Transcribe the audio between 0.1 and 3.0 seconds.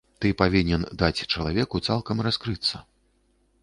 Ты павінен даць чалавеку цалкам раскрыцца.